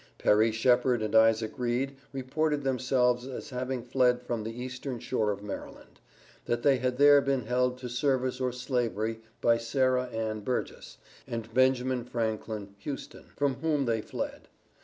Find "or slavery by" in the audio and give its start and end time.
8.41-9.59